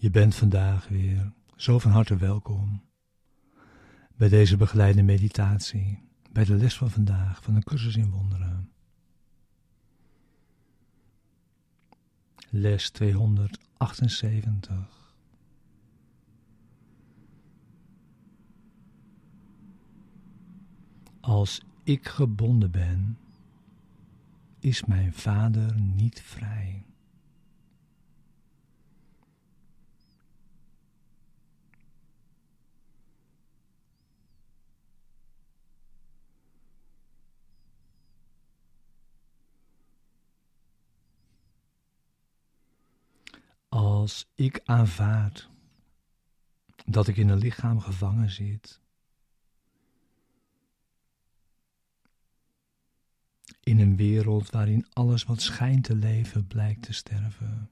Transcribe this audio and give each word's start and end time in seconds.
Je 0.00 0.10
bent 0.10 0.34
vandaag 0.34 0.88
weer 0.88 1.32
zo 1.56 1.78
van 1.78 1.90
harte 1.90 2.16
welkom 2.16 2.82
bij 4.16 4.28
deze 4.28 4.56
begeleide 4.56 5.02
meditatie, 5.02 6.08
bij 6.32 6.44
de 6.44 6.54
les 6.54 6.76
van 6.76 6.90
vandaag 6.90 7.42
van 7.42 7.54
een 7.54 7.62
cursus 7.62 7.96
in 7.96 8.10
wonderen. 8.10 8.70
Les 12.50 12.90
278. 12.90 15.14
Als 21.20 21.62
ik 21.82 22.08
gebonden 22.08 22.70
ben, 22.70 23.18
is 24.58 24.84
mijn 24.84 25.12
vader 25.12 25.80
niet 25.80 26.20
vrij. 26.20 26.87
Als 44.08 44.30
ik 44.34 44.60
aanvaard 44.64 45.50
dat 46.86 47.06
ik 47.08 47.16
in 47.16 47.28
een 47.28 47.38
lichaam 47.38 47.80
gevangen 47.80 48.30
zit, 48.30 48.80
in 53.60 53.80
een 53.80 53.96
wereld 53.96 54.50
waarin 54.50 54.86
alles 54.92 55.24
wat 55.24 55.42
schijnt 55.42 55.84
te 55.84 55.94
leven 55.94 56.46
blijkt 56.46 56.82
te 56.82 56.92
sterven, 56.92 57.70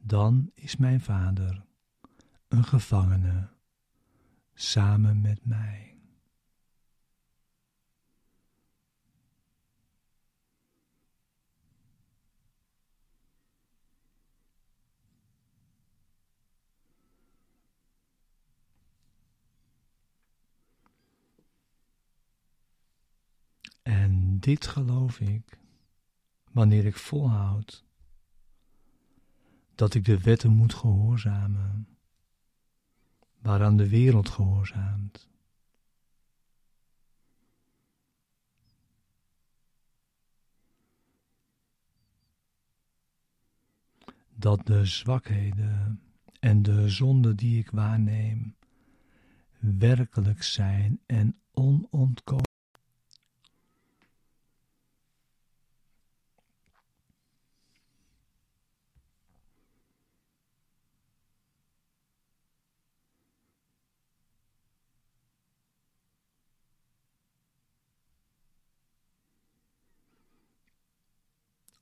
dan 0.00 0.50
is 0.54 0.76
mijn 0.76 1.00
vader 1.00 1.64
een 2.48 2.64
gevangene 2.64 3.48
samen 4.54 5.20
met 5.20 5.46
mij. 5.46 5.86
En 23.86 24.35
dit 24.46 24.66
geloof 24.66 25.20
ik 25.20 25.58
wanneer 26.52 26.86
ik 26.86 26.96
volhoud 26.96 27.84
dat 29.74 29.94
ik 29.94 30.04
de 30.04 30.20
wetten 30.20 30.50
moet 30.50 30.74
gehoorzamen, 30.74 31.88
waaraan 33.38 33.76
de 33.76 33.88
wereld 33.88 34.28
gehoorzaamt. 34.28 35.28
Dat 44.34 44.66
de 44.66 44.84
zwakheden 44.84 46.02
en 46.40 46.62
de 46.62 46.88
zonden 46.88 47.36
die 47.36 47.58
ik 47.58 47.70
waarneem 47.70 48.56
werkelijk 49.58 50.42
zijn 50.42 51.00
en 51.06 51.40
onontkomen. 51.52 52.45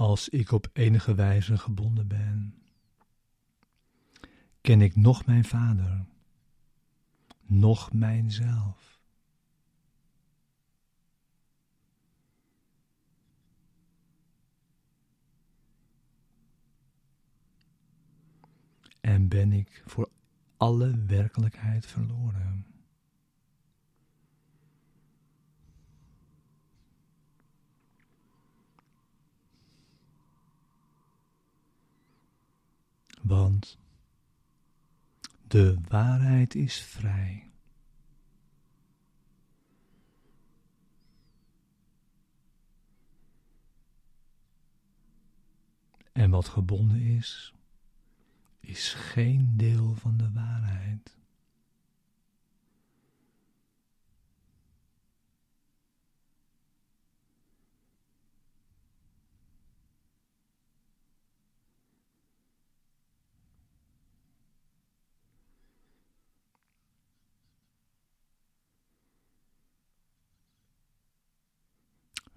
Als 0.00 0.28
ik 0.28 0.52
op 0.52 0.70
enige 0.72 1.14
wijze 1.14 1.58
gebonden 1.58 2.08
ben. 2.08 2.62
Ken 4.60 4.80
ik 4.80 4.96
nog 4.96 5.26
mijn 5.26 5.44
vader, 5.44 6.04
nog 7.46 7.92
mijzelf. 7.92 9.00
En 19.00 19.28
ben 19.28 19.52
ik 19.52 19.82
voor 19.86 20.10
alle 20.56 21.04
werkelijkheid 21.04 21.86
verloren. 21.86 22.69
Want 33.30 33.78
de 35.46 35.78
waarheid 35.88 36.54
is 36.54 36.80
vrij. 36.82 37.50
En 46.12 46.30
wat 46.30 46.48
gebonden 46.48 47.00
is, 47.00 47.54
is 48.60 48.94
geen 48.94 49.56
deel 49.56 49.94
van 49.94 50.16
de 50.16 50.32
waarheid. 50.32 51.09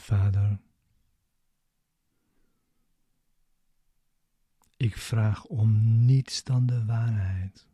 Vader, 0.00 0.58
ik 4.76 4.96
vraag 4.96 5.44
om 5.44 6.04
niets 6.04 6.44
dan 6.44 6.66
de 6.66 6.84
waarheid. 6.84 7.68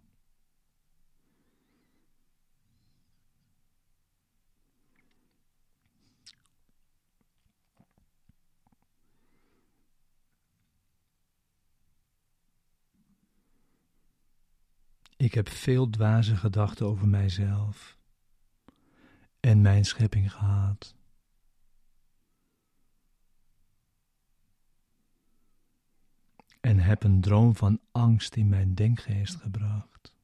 Ik 15.16 15.34
heb 15.34 15.48
veel 15.48 15.90
dwaze 15.90 16.36
gedachten 16.36 16.86
over 16.86 17.08
mijzelf 17.08 17.98
en 19.40 19.60
mijn 19.60 19.84
schepping 19.84 20.32
gehad. 20.32 20.95
En 26.66 26.78
heb 26.78 27.02
een 27.02 27.20
droom 27.20 27.56
van 27.56 27.80
angst 27.92 28.36
in 28.36 28.48
mijn 28.48 28.74
denkgeest 28.74 29.36
gebracht. 29.36 30.14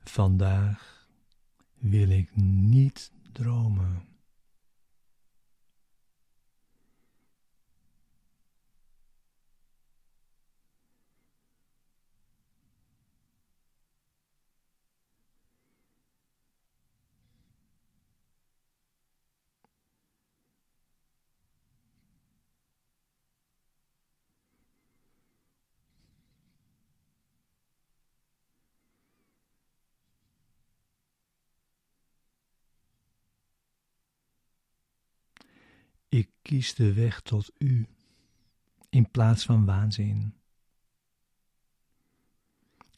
Vandaag 0.00 1.08
wil 1.74 2.08
ik 2.08 2.36
niet 2.36 3.12
dromen. 3.32 4.17
Ik 36.08 36.30
kies 36.42 36.74
de 36.74 36.92
weg 36.92 37.20
tot 37.20 37.50
u 37.58 37.88
in 38.88 39.10
plaats 39.10 39.44
van 39.44 39.64
waanzin 39.64 40.34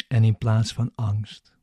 en 0.08 0.24
in 0.24 0.38
plaats 0.38 0.72
van 0.72 0.92
angst. 0.94 1.58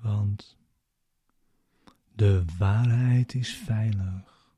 Want 0.00 0.56
de 2.12 2.44
waarheid 2.58 3.34
is 3.34 3.56
veilig. 3.56 4.54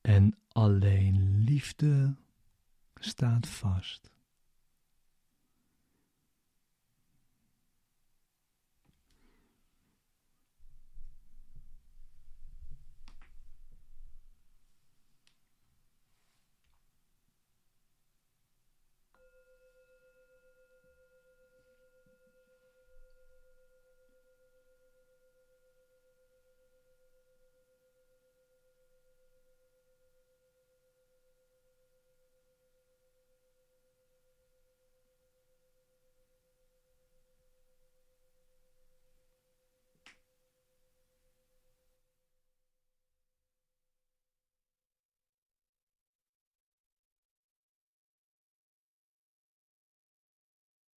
En 0.00 0.38
alleen 0.48 1.44
liefde 1.44 2.16
staat 2.94 3.48
vast. 3.48 4.10